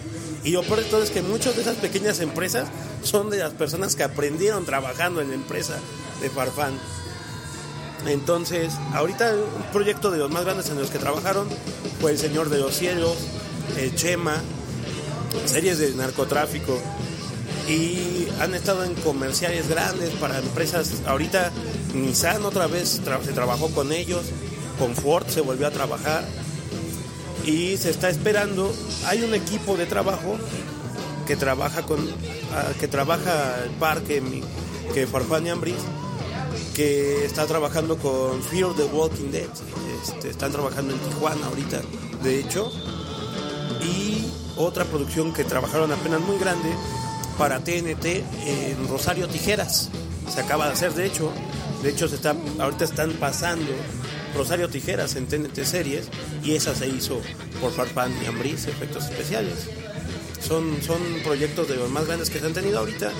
Y 0.45 0.51
lo 0.51 0.63
peor 0.63 0.83
de 0.83 1.03
es 1.03 1.11
que 1.11 1.21
muchas 1.21 1.55
de 1.57 1.61
esas 1.61 1.75
pequeñas 1.75 2.21
empresas 2.21 2.69
son 3.03 3.29
de 3.29 3.37
las 3.37 3.51
personas 3.51 3.95
que 3.97 4.03
aprendieron 4.03 4.65
trabajando 4.65 5.19
en 5.19 5.27
la 5.27 5.35
empresa 5.35 5.77
de 6.21 6.29
Farfán. 6.29 6.73
Entonces, 8.07 8.73
ahorita 8.93 9.33
un 9.35 9.71
proyecto 9.73 10.09
de 10.09 10.19
los 10.19 10.31
más 10.31 10.45
grandes 10.45 10.69
en 10.69 10.79
los 10.79 10.89
que 10.89 10.99
trabajaron 10.99 11.47
fue 11.99 12.11
El 12.11 12.17
Señor 12.17 12.49
de 12.49 12.59
los 12.59 12.75
Cielos, 12.75 13.17
El 13.77 13.93
Chema, 13.93 14.41
series 15.45 15.79
de 15.79 15.93
narcotráfico 15.93 16.79
y 17.67 18.27
han 18.39 18.55
estado 18.55 18.85
en 18.85 18.95
comerciales 18.95 19.67
grandes 19.67 20.11
para 20.11 20.39
empresas. 20.39 21.01
Ahorita 21.05 21.51
Nissan 21.93 22.45
otra 22.45 22.67
vez 22.67 23.01
se 23.23 23.33
trabajó 23.33 23.69
con 23.71 23.91
ellos, 23.91 24.23
con 24.79 24.95
Ford 24.95 25.27
se 25.27 25.41
volvió 25.41 25.67
a 25.67 25.71
trabajar 25.71 26.25
y 27.45 27.77
se 27.77 27.89
está 27.89 28.09
esperando. 28.09 28.73
Hay 29.05 29.23
un 29.23 29.33
equipo 29.33 29.75
de 29.77 29.85
trabajo 29.85 30.37
que 31.27 31.35
trabaja 31.35 31.83
con 31.83 31.99
ah, 32.53 32.71
que 32.79 32.87
trabaja 32.87 33.63
el 33.63 33.71
parque 33.71 34.21
que 34.93 35.07
Farfán 35.07 35.47
y 35.47 35.49
Ambris 35.49 35.75
que 36.75 37.25
está 37.25 37.45
trabajando 37.45 37.97
con 37.97 38.41
Fear 38.43 38.73
the 38.75 38.83
Walking 38.85 39.31
Dead. 39.31 39.49
Este, 40.01 40.29
están 40.29 40.51
trabajando 40.51 40.93
en 40.93 40.99
Tijuana 40.99 41.47
ahorita, 41.47 41.81
de 42.23 42.39
hecho. 42.39 42.71
Y 43.81 44.27
otra 44.57 44.85
producción 44.85 45.33
que 45.33 45.43
trabajaron 45.43 45.91
apenas 45.91 46.21
muy 46.21 46.37
grande 46.37 46.69
para 47.37 47.59
TNT 47.59 48.05
en 48.45 48.87
Rosario 48.87 49.27
Tijeras. 49.27 49.89
Se 50.33 50.41
acaba 50.41 50.67
de 50.67 50.73
hacer, 50.73 50.93
de 50.93 51.05
hecho. 51.05 51.31
De 51.83 51.89
hecho, 51.89 52.07
se 52.07 52.15
está, 52.15 52.35
ahorita 52.59 52.85
están 52.85 53.11
pasando 53.13 53.71
Rosario 54.35 54.69
Tijeras 54.69 55.15
en 55.15 55.27
TNT 55.27 55.63
Series 55.63 56.07
y 56.43 56.55
esa 56.55 56.75
se 56.75 56.87
hizo 56.87 57.21
por 57.59 57.71
Farfán 57.71 58.13
y 58.23 58.25
Ambris, 58.25 58.67
efectos 58.67 59.05
especiales. 59.05 59.67
Son, 60.41 60.81
son 60.81 60.99
proyectos 61.23 61.67
de 61.67 61.75
los 61.75 61.89
más 61.89 62.07
grandes 62.07 62.29
que 62.29 62.39
se 62.39 62.45
han 62.45 62.53
tenido 62.53 62.79
ahorita 62.79 63.11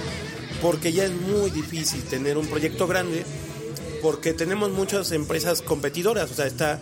porque 0.61 0.93
ya 0.93 1.05
es 1.05 1.11
muy 1.11 1.49
difícil 1.49 2.01
tener 2.03 2.37
un 2.37 2.47
proyecto 2.47 2.87
grande 2.87 3.25
porque 4.01 4.33
tenemos 4.33 4.71
muchas 4.71 5.11
empresas 5.11 5.61
competidoras, 5.61 6.31
o 6.31 6.33
sea, 6.33 6.47
está 6.47 6.79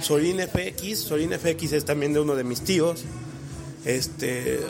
Solín 0.00 0.40
FX, 0.40 0.98
Solín 0.98 1.32
FX 1.32 1.72
es 1.72 1.84
también 1.84 2.12
de 2.12 2.20
uno 2.20 2.36
de 2.36 2.44
mis 2.44 2.62
tíos, 2.62 3.04
este, 3.84 4.60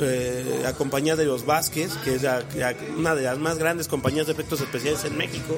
eh, 0.00 0.60
la 0.62 0.74
compañía 0.74 1.16
de 1.16 1.24
los 1.24 1.46
Vázquez, 1.46 1.90
que 2.04 2.14
es 2.14 2.22
una 2.96 3.14
de 3.14 3.22
las 3.22 3.38
más 3.38 3.58
grandes 3.58 3.88
compañías 3.88 4.26
de 4.26 4.32
efectos 4.32 4.60
especiales 4.60 5.04
en 5.04 5.16
México, 5.16 5.56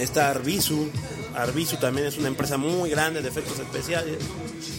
está 0.00 0.30
Arbizu, 0.30 0.88
Arbizu 1.36 1.76
también 1.76 2.06
es 2.06 2.18
una 2.18 2.28
empresa 2.28 2.56
muy 2.56 2.90
grande 2.90 3.22
de 3.22 3.28
efectos 3.28 3.58
especiales, 3.58 4.18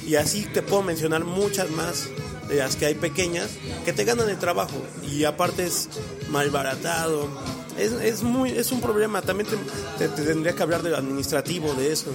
y 0.06 0.16
así 0.16 0.44
te 0.46 0.62
puedo 0.62 0.82
mencionar 0.84 1.24
muchas 1.24 1.70
más 1.72 2.08
de 2.50 2.56
las 2.58 2.76
que 2.76 2.86
hay 2.86 2.96
pequeñas 2.96 3.50
que 3.86 3.94
te 3.94 4.04
ganan 4.04 4.30
el 4.30 4.38
trabajo 4.38 4.76
y 5.10 5.24
aparte 5.24 5.66
es 5.66 5.88
malbaratado. 6.30 7.28
Es, 7.78 7.92
es 7.94 8.22
muy 8.22 8.52
es 8.52 8.72
un 8.72 8.82
problema, 8.82 9.22
también 9.22 9.50
te, 9.50 9.56
te- 9.98 10.10
te 10.14 10.22
tendría 10.24 10.54
que 10.54 10.62
hablar 10.62 10.84
de 10.84 10.96
administrativo 10.96 11.74
de 11.74 11.92
eso 11.92 12.12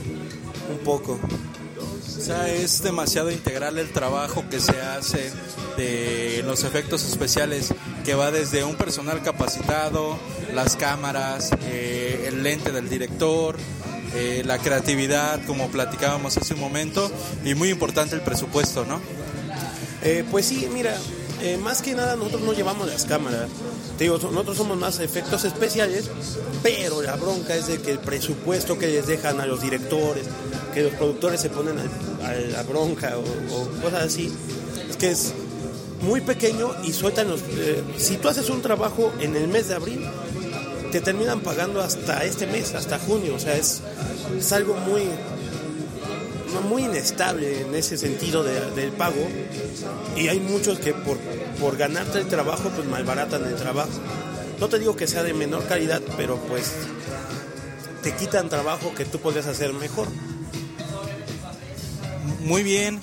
un 0.71 0.79
poco. 0.85 1.19
O 1.19 2.21
sea, 2.21 2.49
es 2.53 2.83
demasiado 2.83 3.31
integral 3.31 3.79
el 3.79 3.91
trabajo 3.91 4.45
que 4.51 4.61
se 4.61 4.79
hace 4.81 5.31
de 5.77 6.43
los 6.45 6.65
efectos 6.65 7.05
especiales, 7.07 7.73
que 8.05 8.15
va 8.15 8.31
desde 8.31 8.65
un 8.65 8.77
personal 8.77 9.23
capacitado, 9.23 10.19
las 10.55 10.77
cámaras, 10.77 11.51
eh, 11.63 12.25
el 12.29 12.43
lente 12.43 12.71
del 12.71 12.89
director, 12.89 13.57
eh, 14.15 14.43
la 14.45 14.59
creatividad, 14.59 15.45
como 15.47 15.69
platicábamos 15.69 16.37
hace 16.37 16.55
un 16.55 16.61
momento, 16.61 17.11
y 17.45 17.55
muy 17.55 17.71
importante 17.71 18.15
el 18.15 18.23
presupuesto, 18.23 18.85
¿no? 18.85 19.01
Eh, 20.03 20.25
pues 20.31 20.47
sí, 20.47 20.69
mira, 20.73 20.97
eh, 21.43 21.57
más 21.57 21.83
que 21.83 21.95
nada 21.95 22.17
nosotros 22.17 22.43
no 22.43 22.53
llevamos 22.53 22.87
las 22.87 23.05
cámaras. 23.05 23.49
Te 23.99 24.07
nosotros 24.07 24.57
somos 24.57 24.79
más 24.79 25.01
efectos 25.01 25.45
especiales, 25.45 26.11
pero 26.63 27.03
la 27.03 27.17
bronca 27.17 27.55
es 27.57 27.67
de 27.67 27.81
que 27.81 27.91
el 27.91 27.99
presupuesto 27.99 28.79
que 28.79 28.87
les 28.87 29.07
dejan 29.07 29.41
a 29.41 29.47
los 29.47 29.61
directores, 29.61 30.25
que 30.73 30.83
los 30.83 30.93
productores 30.93 31.41
se 31.41 31.51
ponen 31.51 31.77
a, 31.79 32.33
la 32.33 32.63
bronca 32.63 33.15
o, 33.19 33.57
o 33.57 33.69
cosas 33.83 34.05
así, 34.05 34.33
es 34.89 34.97
que 34.97 35.11
es 35.11 35.33
muy 36.03 36.21
pequeño 36.21 36.71
y 36.85 36.93
sueltan 36.93 37.29
los... 37.29 37.41
si 37.97 38.17
tú 38.17 38.29
haces 38.29 38.49
un 38.51 38.63
trabajo 38.63 39.13
en 39.21 39.35
el 39.35 39.49
mes 39.49 39.69
de 39.69 39.75
abril, 39.75 40.07
te 40.91 41.01
terminan 41.01 41.41
pagando 41.41 41.81
hasta 41.81 42.25
este 42.25 42.47
mes, 42.47 42.75
hasta 42.75 42.99
junio, 42.99 43.35
o 43.35 43.39
sea, 43.39 43.57
es, 43.57 43.83
algo 44.53 44.75
muy 44.75 45.03
muy 46.69 46.85
inestable 46.85 47.61
en 47.63 47.75
ese 47.75 47.97
sentido 47.97 48.43
de- 48.43 48.71
del 48.73 48.91
pago 48.93 49.29
y 50.17 50.29
hay 50.29 50.41
muchos 50.41 50.79
que 50.81 50.93
por, 50.93 51.17
por 51.61 51.77
ganarte 51.77 52.19
el 52.19 52.27
trabajo 52.27 52.71
pues 52.75 52.87
malbaratan 52.89 53.45
el 53.45 53.55
trabajo. 53.55 53.91
No 54.59 54.69
te 54.69 54.79
digo 54.79 54.97
que 54.97 55.07
sea 55.07 55.23
de 55.23 55.35
menor 55.35 55.67
calidad, 55.67 56.03
pero 56.17 56.37
pues 56.49 56.73
te 58.03 58.13
quitan 58.17 58.49
trabajo 58.49 58.93
que 58.95 59.05
tú 59.05 59.19
podrías 59.21 59.47
hacer 59.47 59.73
mejor. 59.73 60.09
Muy 62.41 62.63
bien. 62.63 62.99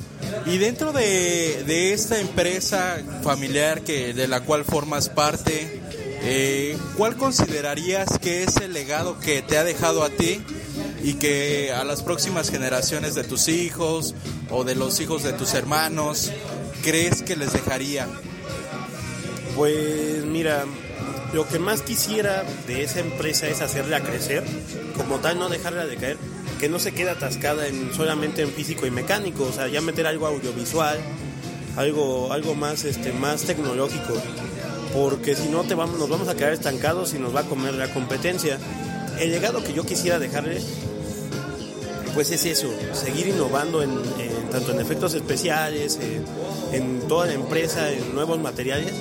Y 0.45 0.57
dentro 0.57 0.91
de, 0.91 1.63
de 1.65 1.93
esta 1.93 2.19
empresa 2.19 2.97
familiar 3.23 3.81
que 3.81 4.13
de 4.13 4.27
la 4.27 4.41
cual 4.41 4.65
formas 4.65 5.07
parte, 5.09 5.81
eh, 6.25 6.77
¿cuál 6.97 7.15
considerarías 7.17 8.19
que 8.19 8.43
es 8.43 8.57
el 8.57 8.73
legado 8.73 9.19
que 9.19 9.41
te 9.41 9.57
ha 9.57 9.63
dejado 9.63 10.03
a 10.03 10.09
ti 10.09 10.41
y 11.03 11.13
que 11.13 11.71
a 11.71 11.83
las 11.83 12.01
próximas 12.01 12.49
generaciones 12.49 13.15
de 13.15 13.23
tus 13.23 13.47
hijos 13.47 14.15
o 14.49 14.63
de 14.63 14.75
los 14.75 14.99
hijos 14.99 15.23
de 15.23 15.33
tus 15.33 15.53
hermanos 15.53 16.31
crees 16.83 17.21
que 17.21 17.35
les 17.35 17.53
dejaría? 17.53 18.07
Pues 19.55 20.25
mira, 20.25 20.65
lo 21.33 21.47
que 21.47 21.59
más 21.59 21.81
quisiera 21.81 22.43
de 22.67 22.83
esa 22.83 23.01
empresa 23.01 23.47
es 23.47 23.61
hacerla 23.61 24.01
crecer, 24.01 24.43
como 24.97 25.19
tal 25.19 25.37
no 25.37 25.49
dejarla 25.49 25.85
de 25.85 25.97
caer, 25.97 26.17
que 26.59 26.69
no 26.69 26.79
se 26.79 26.93
quede 26.93 27.09
atascada 27.09 27.67
en, 27.67 27.93
solamente 27.93 28.41
en 28.41 28.49
físico 28.49 28.85
y 28.85 28.91
mecánico, 28.91 29.43
o 29.43 29.51
sea, 29.51 29.67
ya 29.67 29.81
meter 29.81 30.07
algo 30.07 30.27
audiovisual, 30.27 30.97
algo, 31.75 32.31
algo 32.31 32.55
más, 32.55 32.85
este, 32.85 33.11
más 33.13 33.43
tecnológico, 33.43 34.13
porque 34.95 35.35
si 35.35 35.49
no 35.49 35.63
te 35.63 35.75
vamos, 35.75 35.99
nos 35.99 36.09
vamos 36.09 36.27
a 36.29 36.35
quedar 36.35 36.53
estancados 36.53 37.13
y 37.13 37.19
nos 37.19 37.35
va 37.35 37.41
a 37.41 37.43
comer 37.43 37.73
la 37.73 37.93
competencia. 37.93 38.57
El 39.19 39.31
legado 39.31 39.63
que 39.63 39.73
yo 39.73 39.85
quisiera 39.85 40.19
dejarle, 40.19 40.61
pues 42.13 42.31
es 42.31 42.45
eso, 42.45 42.67
seguir 42.93 43.27
innovando 43.27 43.81
en, 43.81 43.91
tanto 44.51 44.71
en 44.71 44.79
efectos 44.79 45.13
especiales, 45.13 45.99
en, 46.01 46.25
en 46.73 47.01
toda 47.07 47.25
la 47.27 47.33
empresa, 47.33 47.91
en 47.91 48.13
nuevos 48.15 48.39
materiales, 48.39 48.93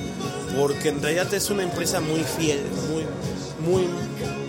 porque 0.58 0.88
en 0.88 1.00
realidad 1.02 1.32
es 1.32 1.50
una 1.50 1.62
empresa 1.62 2.00
muy 2.00 2.20
fiel, 2.24 2.60
muy, 2.90 3.04
muy, 3.68 3.88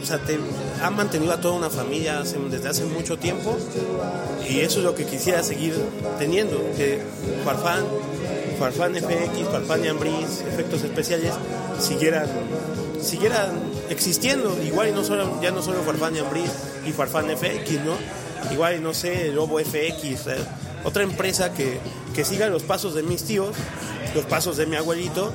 o 0.01 0.05
sea, 0.05 0.17
te 0.19 0.39
ha 0.81 0.89
mantenido 0.89 1.31
a 1.33 1.41
toda 1.41 1.55
una 1.55 1.69
familia 1.69 2.19
hace- 2.19 2.37
desde 2.49 2.69
hace 2.69 2.85
mucho 2.85 3.17
tiempo 3.17 3.55
y 4.49 4.59
eso 4.59 4.79
es 4.79 4.85
lo 4.85 4.93
que 4.95 5.05
quisiera 5.05 5.41
seguir 5.43 5.75
teniendo, 6.19 6.57
que 6.75 7.01
Farfán, 7.43 7.83
Farfán 8.55 8.95
FX, 8.95 9.49
Farfán 9.51 9.85
y 9.85 9.87
Ambris, 9.87 10.41
efectos 10.47 10.83
especiales, 10.83 11.33
siguieran, 11.79 12.27
siguieran 13.01 13.51
existiendo, 13.89 14.55
igual 14.63 14.89
y 14.89 14.91
no 14.91 15.03
solo, 15.03 15.41
ya 15.41 15.51
no 15.51 15.61
solo 15.61 15.81
Farfán 15.83 16.15
y 16.15 16.19
Ambris 16.19 16.51
y 16.85 16.91
Farfán 16.91 17.25
FX, 17.29 17.71
¿no? 17.83 17.95
Igual 18.51 18.81
no 18.83 18.93
sé, 18.93 19.31
Lobo 19.31 19.59
FX, 19.59 20.27
otra 20.83 21.03
empresa 21.03 21.53
que, 21.53 21.79
que 22.13 22.23
siga 22.23 22.47
los 22.47 22.63
pasos 22.63 22.93
de 22.93 23.03
mis 23.03 23.23
tíos, 23.23 23.55
los 24.13 24.25
pasos 24.25 24.57
de 24.57 24.65
mi 24.65 24.75
abuelito 24.75 25.33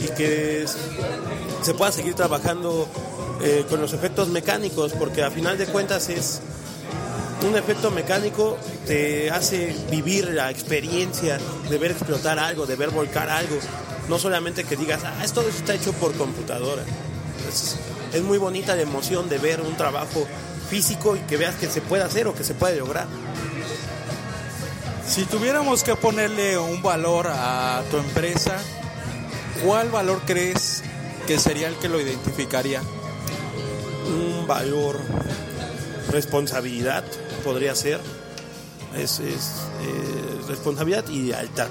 y 0.00 0.08
que 0.14 0.66
se 1.62 1.74
pueda 1.74 1.90
seguir 1.90 2.14
trabajando 2.14 2.86
eh, 3.42 3.64
con 3.68 3.80
los 3.80 3.92
efectos 3.92 4.28
mecánicos, 4.28 4.92
porque 4.92 5.22
a 5.22 5.30
final 5.30 5.58
de 5.58 5.66
cuentas 5.66 6.08
es, 6.08 6.40
un 7.44 7.56
efecto 7.56 7.90
mecánico 7.90 8.56
te 8.86 9.30
hace 9.30 9.76
vivir 9.90 10.28
la 10.28 10.50
experiencia 10.50 11.38
de 11.68 11.78
ver 11.78 11.90
explotar 11.90 12.38
algo, 12.38 12.66
de 12.66 12.76
ver 12.76 12.90
volcar 12.90 13.28
algo. 13.28 13.56
No 14.08 14.18
solamente 14.18 14.64
que 14.64 14.76
digas, 14.76 15.02
ah, 15.04 15.22
esto 15.22 15.42
está 15.42 15.74
hecho 15.74 15.92
por 15.92 16.14
computadora. 16.14 16.82
Es, 17.48 17.76
es 18.12 18.22
muy 18.22 18.38
bonita 18.38 18.74
la 18.74 18.82
emoción 18.82 19.28
de 19.28 19.38
ver 19.38 19.60
un 19.60 19.76
trabajo 19.76 20.26
físico 20.68 21.16
y 21.16 21.20
que 21.20 21.36
veas 21.36 21.54
que 21.56 21.68
se 21.68 21.80
puede 21.80 22.02
hacer 22.02 22.26
o 22.26 22.34
que 22.34 22.44
se 22.44 22.54
puede 22.54 22.76
lograr. 22.76 23.06
Si 25.06 25.24
tuviéramos 25.24 25.82
que 25.82 25.94
ponerle 25.96 26.58
un 26.58 26.82
valor 26.82 27.28
a 27.28 27.82
tu 27.90 27.98
empresa, 27.98 28.56
¿cuál 29.64 29.90
valor 29.90 30.22
crees 30.24 30.82
que 31.26 31.38
sería 31.38 31.68
el 31.68 31.76
que 31.76 31.88
lo 31.88 32.00
identificaría? 32.00 32.82
Un 34.06 34.46
valor, 34.46 35.00
responsabilidad 36.10 37.04
podría 37.44 37.74
ser, 37.74 38.00
es, 38.96 39.20
eh, 39.20 39.30
responsabilidad 40.48 41.06
y 41.08 41.22
lealtad, 41.22 41.68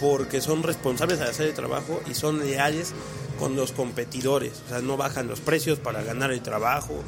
porque 0.00 0.40
son 0.40 0.62
responsables 0.62 1.18
de 1.18 1.24
hacer 1.24 1.48
el 1.48 1.54
trabajo 1.54 2.00
y 2.08 2.14
son 2.14 2.38
leales 2.38 2.92
con 3.38 3.56
los 3.56 3.72
competidores, 3.72 4.52
o 4.66 4.68
sea, 4.70 4.80
no 4.80 4.96
bajan 4.96 5.26
los 5.26 5.40
precios 5.40 5.78
para 5.78 6.02
ganar 6.02 6.30
el 6.30 6.40
trabajo, 6.40 7.02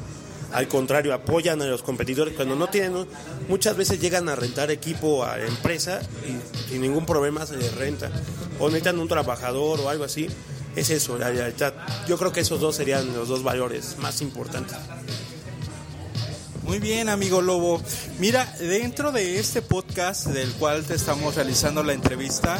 al 0.51 0.67
contrario, 0.67 1.13
apoyan 1.13 1.61
a 1.61 1.65
los 1.65 1.83
competidores 1.83 2.33
cuando 2.35 2.55
no 2.55 2.67
tienen, 2.67 3.07
muchas 3.47 3.77
veces 3.77 3.99
llegan 3.99 4.29
a 4.29 4.35
rentar 4.35 4.71
equipo 4.71 5.23
a 5.23 5.37
la 5.37 5.45
empresa 5.45 6.01
y 6.27 6.69
sin 6.71 6.81
ningún 6.81 7.05
problema 7.05 7.45
se 7.45 7.55
les 7.55 7.73
renta, 7.75 8.09
o 8.59 8.67
necesitan 8.67 8.99
un 8.99 9.07
trabajador 9.07 9.79
o 9.79 9.89
algo 9.89 10.03
así, 10.03 10.27
es 10.75 10.89
eso, 10.89 11.17
la 11.17 11.29
lealtad. 11.29 11.73
Yo 12.07 12.17
creo 12.17 12.31
que 12.31 12.41
esos 12.41 12.59
dos 12.59 12.75
serían 12.75 13.13
los 13.13 13.27
dos 13.27 13.43
valores 13.43 13.97
más 13.99 14.21
importantes. 14.21 14.75
Muy 16.69 16.77
bien, 16.77 17.09
amigo 17.09 17.41
Lobo. 17.41 17.81
Mira, 18.19 18.45
dentro 18.59 19.11
de 19.11 19.39
este 19.39 19.63
podcast 19.63 20.27
del 20.27 20.51
cual 20.51 20.83
te 20.83 20.93
estamos 20.93 21.33
realizando 21.33 21.81
la 21.81 21.93
entrevista, 21.93 22.59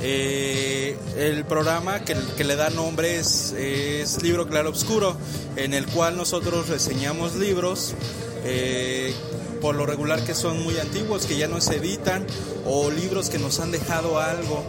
eh, 0.00 0.96
el 1.18 1.44
programa 1.44 2.02
que, 2.02 2.14
le 2.42 2.56
da 2.56 2.70
nombre 2.70 3.18
es, 3.18 3.52
es, 3.52 4.22
Libro 4.22 4.48
Claro 4.48 4.70
Obscuro, 4.70 5.14
en 5.56 5.74
el 5.74 5.86
cual 5.88 6.16
nosotros 6.16 6.70
reseñamos 6.70 7.36
libros, 7.36 7.92
eh, 8.46 9.14
por 9.60 9.74
lo 9.74 9.86
regular 9.86 10.24
que 10.24 10.34
son 10.34 10.62
muy 10.62 10.78
antiguos, 10.78 11.26
que 11.26 11.36
ya 11.36 11.48
no 11.48 11.60
se 11.60 11.76
editan, 11.76 12.26
o 12.66 12.90
libros 12.90 13.30
que 13.30 13.38
nos 13.38 13.60
han 13.60 13.70
dejado 13.70 14.18
algo. 14.18 14.64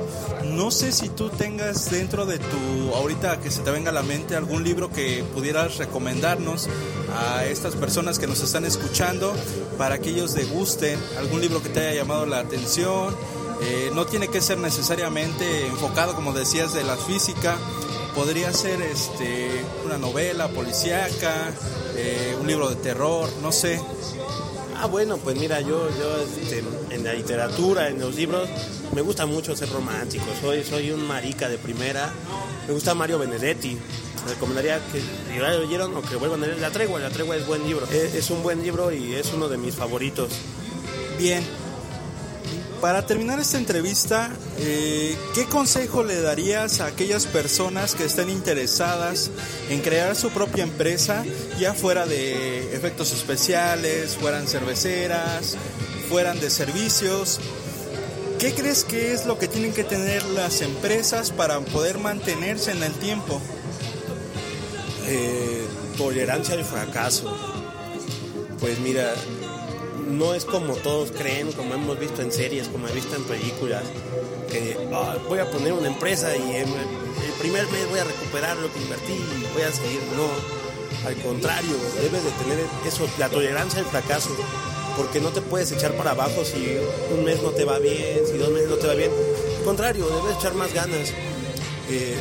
No 0.46 0.72
sé 0.72 0.92
si 0.92 1.10
tú 1.10 1.30
tengas 1.30 1.92
dentro 1.92 2.26
de 2.26 2.38
tu, 2.38 2.96
ahorita 2.96 3.40
que 3.40 3.52
se 3.52 3.62
te 3.62 3.72
venga 3.72 3.90
a 3.90 3.94
la 3.94 4.04
mente, 4.04 4.36
algún 4.36 4.64
libro 4.64 4.92
que 4.92 5.24
pudieras 5.34 5.78
recomendarnos 5.78 6.68
a 7.16 7.46
estas 7.46 7.76
personas 7.76 8.20
que 8.20 8.28
nos 8.28 8.42
están 8.42 8.66
escuchando 8.66 9.34
para 9.78 10.00
que 10.00 10.10
ellos 10.10 10.34
degusten, 10.34 11.00
algún 11.18 11.42
libro 11.42 11.62
que 11.62 11.70
te 11.70 11.80
haya 11.80 12.02
llamado 12.02 12.26
la 12.26 12.40
atención 12.40 13.16
eh, 13.62 13.92
no 13.94 14.08
tiene 14.08 14.28
que 14.28 14.42
ser 14.42 14.58
necesariamente 14.58 15.68
enfocado, 15.68 16.16
como 16.16 16.34
decías, 16.34 16.74
de 16.74 16.84
la 16.84 16.98
física. 16.98 17.56
Podría 18.16 18.52
ser 18.52 18.82
este, 18.82 19.64
una 19.86 19.98
novela 20.00 20.48
policíaca, 20.50 21.54
eh, 21.96 22.36
un 22.40 22.48
libro 22.48 22.70
de 22.70 22.76
terror, 22.76 23.30
no 23.42 23.52
sé. 23.52 23.80
Ah, 24.84 24.88
bueno, 24.88 25.18
pues 25.18 25.38
mira, 25.38 25.62
yo, 25.62 25.88
yo 25.96 26.18
este, 26.42 26.64
en 26.90 27.04
la 27.04 27.14
literatura, 27.14 27.90
en 27.90 28.00
los 28.00 28.16
libros, 28.16 28.50
me 28.96 29.02
gusta 29.02 29.28
mucho 29.28 29.56
ser 29.56 29.70
romántico. 29.70 30.26
Soy, 30.42 30.64
soy 30.64 30.90
un 30.90 31.06
marica 31.06 31.48
de 31.48 31.60
primera. 31.60 32.12
Me 32.68 32.74
gusta 32.74 32.96
Mario 32.96 33.20
Benedetti. 33.20 33.78
Recomendaría 34.28 34.80
que 34.92 35.00
si 35.00 35.40
ya 35.40 35.52
lo 35.52 35.60
leyeron 35.60 35.96
o 35.96 36.02
que 36.02 36.16
vuelvan 36.16 36.44
a 36.44 36.48
leer 36.48 36.60
La 36.60 36.72
Tregua. 36.72 37.00
La 37.00 37.12
Tregua 37.12 37.36
es 37.36 37.46
buen 37.46 37.64
libro. 37.64 37.86
Es, 37.92 38.16
es 38.16 38.32
un 38.32 38.42
buen 38.42 38.64
libro 38.64 38.92
y 38.92 39.14
es 39.14 39.32
uno 39.34 39.50
de 39.50 39.58
mis 39.60 39.76
favoritos. 39.76 40.32
Bien, 41.20 41.44
para 42.82 43.06
terminar 43.06 43.40
esta 43.40 43.60
entrevista, 43.60 44.32
eh, 44.58 45.16
¿qué 45.36 45.46
consejo 45.46 46.04
le 46.04 46.20
darías 46.20 46.82
a 46.82 46.88
aquellas 46.88 47.28
personas 47.28 47.94
que 47.94 48.06
estén 48.06 48.30
interesadas 48.30 49.30
en 49.70 49.82
crear 49.82 50.16
su 50.16 50.32
propia 50.32 50.64
empresa, 50.64 51.24
ya 51.60 51.76
fuera 51.76 52.08
de 52.08 52.76
efectos 52.76 53.14
especiales, 53.14 54.18
fueran 54.18 54.48
cerveceras, 54.48 55.58
fueran 56.10 56.40
de 56.40 56.50
servicios? 56.50 57.40
¿Qué 58.40 58.54
crees 58.56 58.84
que 58.84 59.14
es 59.14 59.28
lo 59.28 59.38
que 59.38 59.48
tienen 59.48 59.74
que 59.74 59.84
tener 59.84 60.26
las 60.26 60.62
empresas 60.62 61.30
para 61.30 61.60
poder 61.60 62.00
mantenerse 62.00 62.72
en 62.72 62.82
el 62.82 62.94
tiempo? 62.94 63.40
Eh, 65.06 65.68
tolerancia 65.98 66.56
al 66.56 66.66
fracaso. 66.66 67.32
Pues 68.60 68.80
mira, 68.80 69.14
no 70.12 70.34
es 70.34 70.46
como 70.46 70.76
todos 70.76 71.12
creen, 71.12 71.52
como 71.54 71.74
hemos 71.74 72.00
visto 72.00 72.22
en 72.22 72.32
series, 72.32 72.68
como 72.68 72.88
he 72.88 72.92
visto 72.92 73.16
en 73.16 73.24
películas, 73.24 73.84
que 74.50 74.78
oh, 74.92 75.14
voy 75.28 75.40
a 75.40 75.50
poner 75.50 75.74
una 75.74 75.88
empresa 75.88 76.36
y 76.36 76.56
el 76.56 76.68
primer 77.40 77.68
mes 77.70 77.90
voy 77.90 78.00
a 78.00 78.04
recuperar 78.04 78.58
lo 78.58 78.72
que 78.72 78.80
invertí 78.80 79.14
y 79.14 79.54
voy 79.54 79.64
a 79.64 79.72
seguir. 79.72 80.02
No, 80.16 80.28
al 81.08 81.16
contrario, 81.18 81.76
debes 82.02 82.24
de 82.24 82.32
tener 82.32 82.60
eso, 82.86 83.08
la 83.18 83.30
tolerancia 83.30 83.80
al 83.80 83.86
fracaso, 83.86 84.30
porque 84.98 85.20
no 85.20 85.30
te 85.30 85.42
puedes 85.42 85.72
echar 85.72 85.94
para 85.94 86.12
abajo 86.12 86.44
si 86.44 86.78
un 87.16 87.24
mes 87.24 87.42
no 87.42 87.50
te 87.50 87.66
va 87.66 87.80
bien, 87.80 88.20
si 88.30 88.38
dos 88.38 88.50
meses 88.50 88.70
no 88.70 88.76
te 88.76 88.88
va 88.88 88.94
bien. 88.94 89.12
Al 89.60 89.64
contrario, 89.64 90.08
debes 90.08 90.38
echar 90.38 90.54
más 90.54 90.74
ganas. 90.74 91.10
Eh, 91.90 92.16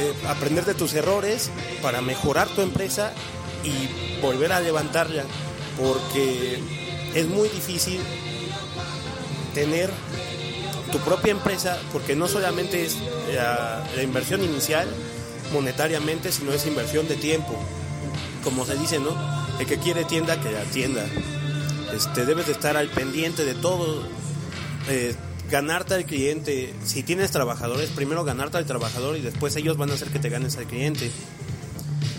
eh, 0.00 0.14
aprender 0.28 0.64
de 0.64 0.74
tus 0.74 0.94
errores 0.94 1.50
para 1.82 2.00
mejorar 2.00 2.48
tu 2.48 2.62
empresa 2.62 3.12
y 3.64 4.20
volver 4.22 4.52
a 4.52 4.60
levantarla, 4.60 5.24
porque 5.78 6.58
es 7.14 7.26
muy 7.26 7.48
difícil 7.48 8.00
tener 9.54 9.90
tu 10.92 10.98
propia 10.98 11.32
empresa 11.32 11.78
porque 11.92 12.16
no 12.16 12.28
solamente 12.28 12.84
es 12.84 12.96
la, 13.34 13.84
inversión 14.02 14.42
inicial 14.42 14.88
monetariamente, 15.52 16.32
sino 16.32 16.52
es 16.52 16.66
inversión 16.66 17.08
de 17.08 17.16
tiempo. 17.16 17.54
Como 18.44 18.64
se 18.64 18.76
dice, 18.76 18.98
¿no? 18.98 19.14
El 19.58 19.66
que 19.66 19.78
quiere 19.78 20.04
tienda, 20.04 20.40
que 20.40 20.50
la 20.50 20.62
tienda. 20.64 21.04
Este, 21.94 22.24
debes 22.24 22.46
de 22.46 22.52
estar 22.52 22.76
al 22.76 22.88
pendiente 22.88 23.44
de 23.44 23.54
todo. 23.54 24.02
Eh, 24.88 25.14
ganarte 25.50 25.94
al 25.94 26.04
cliente. 26.04 26.72
Si 26.84 27.02
tienes 27.02 27.30
trabajadores, 27.32 27.90
primero 27.90 28.24
ganarte 28.24 28.58
al 28.58 28.66
trabajador 28.66 29.16
y 29.16 29.20
después 29.20 29.54
ellos 29.56 29.76
van 29.76 29.90
a 29.90 29.94
hacer 29.94 30.08
que 30.08 30.18
te 30.18 30.28
ganes 30.28 30.56
al 30.56 30.66
cliente. 30.66 31.10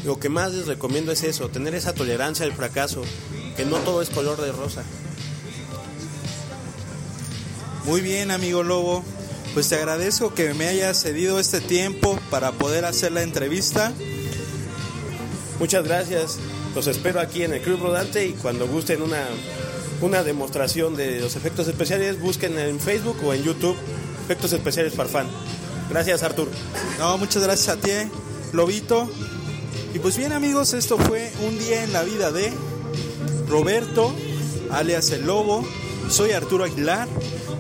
Lo 0.04 0.20
que 0.20 0.30
más 0.30 0.54
les 0.54 0.68
recomiendo 0.68 1.12
es 1.12 1.24
eso, 1.24 1.50
tener 1.50 1.76
esa 1.76 1.94
tolerancia 1.94 2.46
al 2.46 2.54
fracaso, 2.54 3.04
que 3.56 3.66
no 3.66 3.78
todo 3.78 4.02
es 4.02 4.10
color 4.10 4.42
de 4.42 4.52
rosa. 4.52 4.84
Muy 7.86 8.02
bien, 8.02 8.32
amigo 8.32 8.64
Lobo. 8.64 9.04
Pues 9.54 9.68
te 9.68 9.76
agradezco 9.76 10.34
que 10.34 10.54
me 10.54 10.68
hayas 10.68 11.02
cedido 11.02 11.40
este 11.40 11.60
tiempo 11.60 12.18
para 12.30 12.54
poder 12.54 12.86
hacer 12.86 13.12
la 13.12 13.24
entrevista. 13.24 13.92
Muchas 15.60 15.84
gracias. 15.84 16.38
Los 16.74 16.88
espero 16.88 17.20
aquí 17.20 17.44
en 17.44 17.54
el 17.54 17.62
Club 17.62 17.82
Rodante 17.82 18.26
y 18.26 18.32
cuando 18.34 18.66
gusten 18.68 19.02
una, 19.02 19.26
una 20.00 20.24
demostración 20.24 20.96
de 20.96 21.20
los 21.20 21.36
efectos 21.36 21.68
especiales, 21.68 22.20
busquen 22.22 22.58
en 22.58 22.80
Facebook 22.80 23.18
o 23.26 23.34
en 23.34 23.44
YouTube 23.44 23.76
Efectos 24.24 24.54
Especiales 24.54 24.94
Farfán. 24.94 25.28
Gracias, 25.90 26.24
Artur. 26.24 26.48
No, 26.98 27.18
muchas 27.18 27.44
gracias 27.44 27.68
a 27.68 27.82
ti, 27.82 27.92
Lobito. 28.54 29.12
Y 29.94 30.00
pues 30.00 30.16
bien, 30.16 30.32
amigos, 30.32 30.74
esto 30.74 30.98
fue 30.98 31.30
un 31.46 31.60
día 31.60 31.84
en 31.84 31.92
la 31.92 32.04
vida 32.04 32.32
de 32.32 32.54
Roberto, 33.52 34.14
alias 34.72 35.12
El 35.12 35.28
Lobo. 35.28 35.68
Soy 36.10 36.32
Arturo 36.32 36.64
Aguilar 36.64 37.10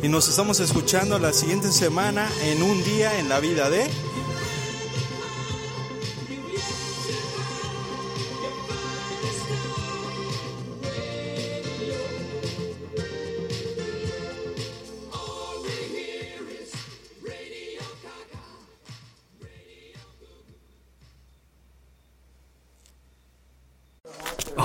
y 0.01 0.07
nos 0.07 0.29
estamos 0.29 0.61
escuchando 0.61 1.19
la 1.19 1.33
siguiente 1.33 1.69
semana 1.69 2.29
en 2.43 2.63
un 2.63 2.81
día 2.85 3.19
en 3.19 3.27
la 3.27 3.41
vida 3.41 3.69
de... 3.69 3.89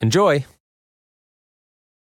Enjoy! 0.00 0.44